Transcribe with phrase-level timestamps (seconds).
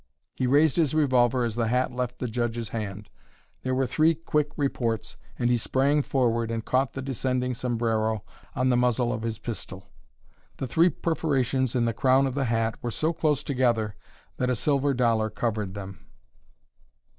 [0.33, 3.07] He raised his revolver as the hat left the judge's hand;
[3.61, 8.23] there were three quick reports, and he sprang forward and caught the descending sombrero
[8.55, 9.85] on the muzzle of his pistol.
[10.57, 13.95] The three perforations in the crown of the hat were so close together
[14.37, 15.99] that a silver dollar covered them.